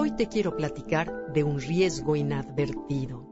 [0.00, 3.28] Hoy te quiero platicar de un riesgo inadvertido.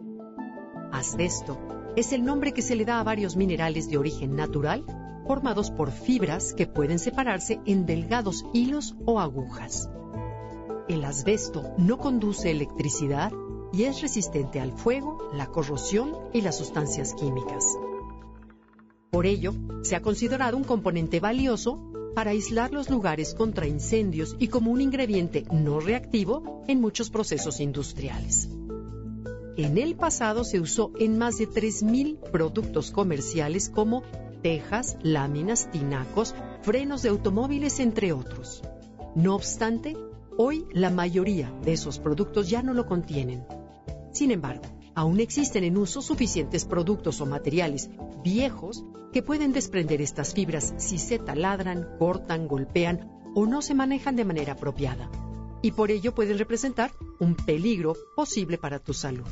[0.91, 1.57] Asbesto
[1.95, 4.85] es el nombre que se le da a varios minerales de origen natural
[5.29, 9.89] formados por fibras que pueden separarse en delgados hilos o agujas.
[10.89, 13.31] El asbesto no conduce electricidad
[13.73, 17.65] y es resistente al fuego, la corrosión y las sustancias químicas.
[19.13, 24.49] Por ello, se ha considerado un componente valioso para aislar los lugares contra incendios y
[24.49, 28.49] como un ingrediente no reactivo en muchos procesos industriales.
[29.59, 34.03] En el pasado se usó en más de 3.000 productos comerciales como
[34.41, 38.63] tejas, láminas, tinacos, frenos de automóviles, entre otros.
[39.15, 39.95] No obstante,
[40.39, 43.45] hoy la mayoría de esos productos ya no lo contienen.
[44.13, 47.91] Sin embargo, aún existen en uso suficientes productos o materiales
[48.25, 54.17] viejos que pueden desprender estas fibras si se taladran, cortan, golpean o no se manejan
[54.17, 55.11] de manera apropiada.
[55.63, 59.27] Y por ello pueden representar un peligro posible para tu salud.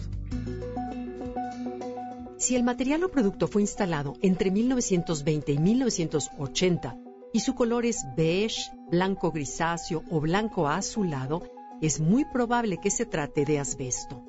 [2.36, 6.98] Si el material o producto fue instalado entre 1920 y 1980
[7.32, 11.42] y su color es beige, blanco grisáceo o blanco azulado,
[11.80, 14.22] es muy probable que se trate de asbesto.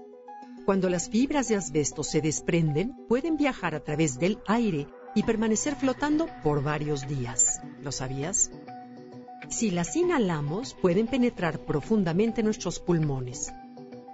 [0.65, 5.75] Cuando las fibras de asbesto se desprenden, pueden viajar a través del aire y permanecer
[5.75, 7.61] flotando por varios días.
[7.81, 8.51] ¿Lo sabías?
[9.49, 13.51] Si las inhalamos, pueden penetrar profundamente en nuestros pulmones.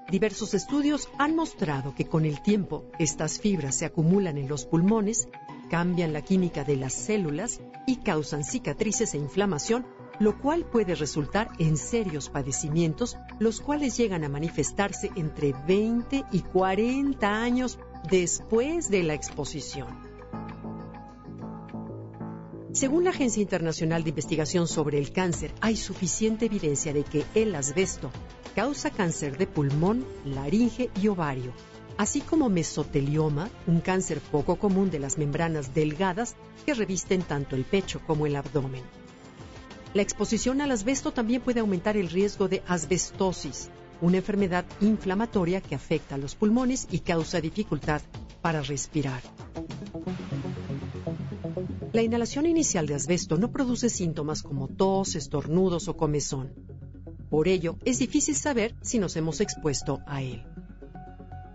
[0.09, 5.27] Diversos estudios han mostrado que con el tiempo estas fibras se acumulan en los pulmones,
[5.69, 9.85] cambian la química de las células y causan cicatrices e inflamación
[10.21, 16.41] lo cual puede resultar en serios padecimientos, los cuales llegan a manifestarse entre 20 y
[16.41, 20.10] 40 años después de la exposición.
[22.73, 27.53] Según la Agencia Internacional de Investigación sobre el Cáncer, hay suficiente evidencia de que el
[27.53, 28.11] asbesto
[28.55, 31.51] causa cáncer de pulmón, laringe y ovario,
[31.97, 37.65] así como mesotelioma, un cáncer poco común de las membranas delgadas que revisten tanto el
[37.65, 38.83] pecho como el abdomen.
[39.93, 45.75] La exposición al asbesto también puede aumentar el riesgo de asbestosis, una enfermedad inflamatoria que
[45.75, 48.01] afecta a los pulmones y causa dificultad
[48.41, 49.21] para respirar.
[51.93, 56.53] La inhalación inicial de asbesto no produce síntomas como tos, estornudos o comezón.
[57.29, 60.45] Por ello, es difícil saber si nos hemos expuesto a él.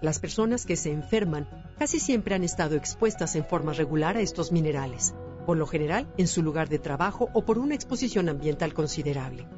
[0.02, 1.48] Las personas que se enferman
[1.78, 5.14] casi siempre han estado expuestas en forma regular a estos minerales,
[5.46, 9.48] por lo general en su lugar de trabajo o por una exposición ambiental considerable.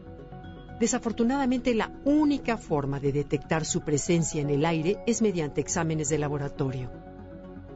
[0.79, 6.19] Desafortunadamente, la única forma de detectar su presencia en el aire es mediante exámenes de
[6.19, 7.08] laboratorio.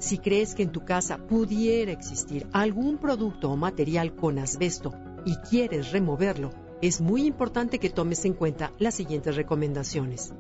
[0.03, 4.93] Si crees que en tu casa pudiera existir algún producto o material con asbesto
[5.25, 10.35] y quieres removerlo, es muy importante que tomes en cuenta las siguientes recomendaciones.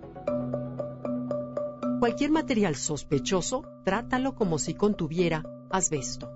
[2.00, 6.28] Cualquier material sospechoso, trátalo como si contuviera asbesto.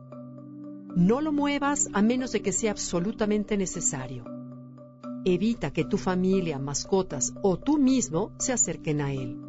[0.95, 4.25] No lo muevas a menos de que sea absolutamente necesario.
[5.25, 9.46] Evita que tu familia, mascotas o tú mismo se acerquen a él.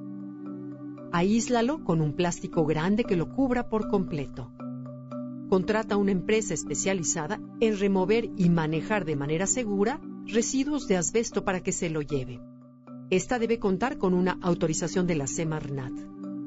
[1.11, 4.51] Aíslalo con un plástico grande que lo cubra por completo.
[5.49, 11.61] Contrata una empresa especializada en remover y manejar de manera segura residuos de asbesto para
[11.61, 12.41] que se lo lleve.
[13.09, 15.93] Esta debe contar con una autorización de la Semarnat.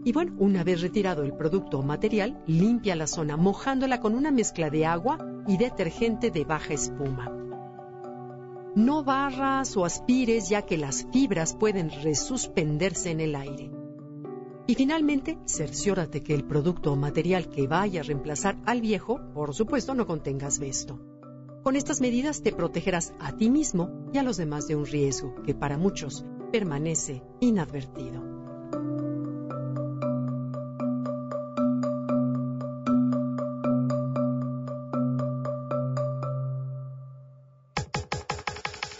[0.04, 4.30] Y bueno, una vez retirado el producto o material, limpia la zona mojándola con una
[4.30, 7.34] mezcla de agua y detergente de baja espuma.
[8.74, 13.79] No barras o aspires ya que las fibras pueden resuspenderse en el aire.
[14.70, 19.52] Y finalmente, cerciórate que el producto o material que vaya a reemplazar al viejo, por
[19.52, 20.96] supuesto, no contenga asbesto.
[21.64, 25.34] Con estas medidas te protegerás a ti mismo y a los demás de un riesgo
[25.44, 28.22] que para muchos permanece inadvertido.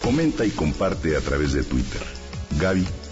[0.03, 2.01] Comenta y comparte a través de Twitter.
[2.59, 3.10] Gaby-Vargas.